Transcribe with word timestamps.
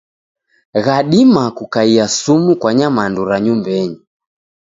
Ghadima 0.73 1.51
kukaia 1.51 2.07
sumu 2.07 2.51
kwa 2.59 2.71
nyamandu 2.79 3.21
ra 3.29 3.37
nyumbenyi. 3.43 3.97